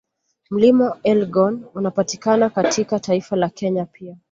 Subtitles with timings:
[0.49, 4.17] Mlima Elgoni unapatiakana katika taifa la Kenya pia